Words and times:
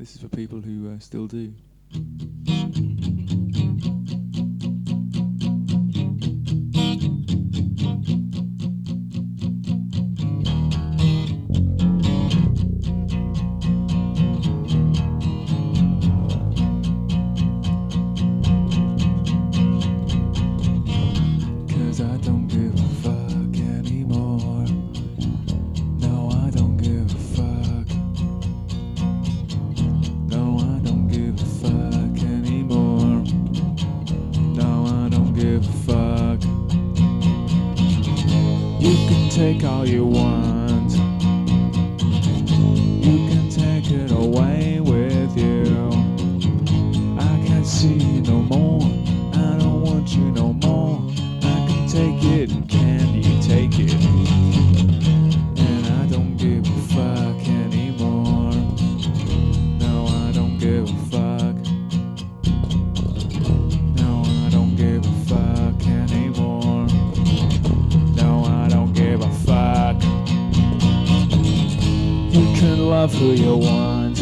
This 0.00 0.14
is 0.14 0.22
for 0.22 0.30
people 0.30 0.62
who 0.62 0.94
uh, 0.94 0.98
still 0.98 1.26
do. 1.26 1.52
You 38.80 38.96
can 39.08 39.28
take 39.28 39.62
all 39.62 39.86
you 39.86 40.06
want. 40.06 40.92
You 43.04 43.28
can 43.28 43.50
take 43.50 43.90
it 43.90 44.10
away 44.10 44.80
with 44.80 45.36
you. 45.36 45.86
I 47.18 47.46
can't 47.46 47.66
see 47.66 47.92
you 47.92 48.22
no 48.22 48.40
more. 48.40 48.80
I 49.34 49.58
don't 49.58 49.82
want 49.82 50.08
you 50.16 50.30
no 50.32 50.54
more. 50.54 51.02
I 51.42 51.66
can 51.68 51.86
take 51.88 52.24
it. 52.24 52.79
You 72.40 72.54
can 72.54 72.88
love 72.88 73.12
who 73.12 73.32
you 73.32 73.54
want. 73.54 74.18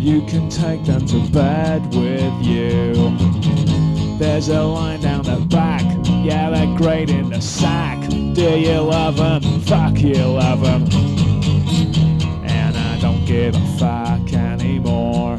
You 0.00 0.22
can 0.22 0.48
take 0.48 0.82
them 0.86 1.04
to 1.04 1.20
bed 1.28 1.84
with 1.94 2.42
you. 2.42 2.94
There's 4.18 4.48
a 4.48 4.62
line 4.62 5.02
down 5.02 5.24
the 5.24 5.44
back. 5.50 5.82
Yeah, 6.24 6.48
they're 6.48 6.74
great 6.78 7.10
in 7.10 7.28
the 7.28 7.42
sack. 7.42 8.00
Do 8.08 8.58
you 8.58 8.80
love 8.80 9.18
them? 9.18 9.42
Fuck 9.60 9.98
you 10.00 10.24
love 10.24 10.62
them. 10.62 10.84
And 12.46 12.76
I 12.78 12.98
don't 12.98 13.26
give 13.26 13.54
a 13.54 13.66
fuck 13.76 14.32
anymore. 14.32 15.36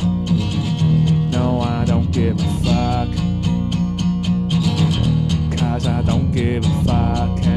No, 1.32 1.60
I 1.62 1.86
don't 1.88 2.12
give 2.12 2.40
a 2.40 2.50
fuck. 2.64 3.10
Cause 5.58 5.88
I 5.88 6.04
don't 6.06 6.32
give 6.32 6.64
a 6.64 6.84
fuck 6.84 7.51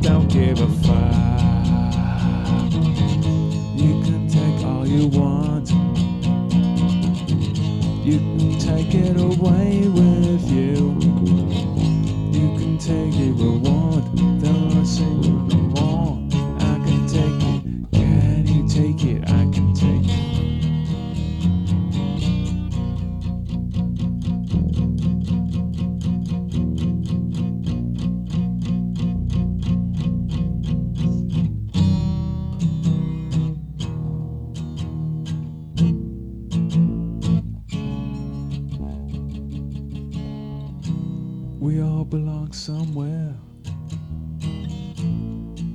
don't 0.00 0.28
give 0.28 0.60
a 0.60 0.68
fuck. 0.84 1.14
You 3.74 4.02
can 4.04 4.28
take 4.28 4.64
all 4.64 4.86
you 4.86 5.08
want. 5.08 5.70
You 8.04 8.18
can 8.18 8.58
take 8.58 8.94
it 8.94 9.16
away 9.16 9.88
with 9.88 10.50
you. 10.50 10.98
You 12.32 12.58
can 12.58 12.78
take 12.78 13.14
it 13.14 13.32
reward. 13.32 14.35
We 41.66 41.82
all 41.82 42.04
belong 42.04 42.52
somewhere. 42.52 43.34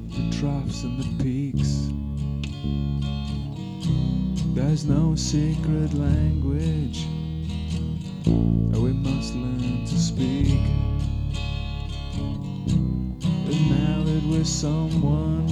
The 0.08 0.38
troughs 0.40 0.86
and 0.86 1.04
the 1.04 1.22
peaks. 1.22 1.90
There's 4.56 4.86
no 4.86 5.16
secret 5.16 5.94
language 5.94 7.06
that 8.24 8.80
we 8.80 8.94
must 8.94 9.36
learn 9.36 9.86
to 9.86 10.00
speak. 10.00 10.62
And 13.50 13.70
now 13.70 14.02
that 14.06 14.24
we're 14.30 14.46
someone 14.46 15.50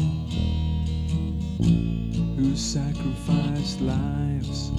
who 2.38 2.56
sacrificed 2.56 3.82
lives, 3.82 4.72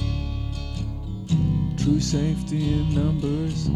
true 1.76 2.00
safety 2.00 2.80
in 2.80 2.94
numbers 2.94 3.68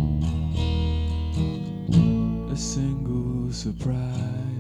surprise. 3.65 4.54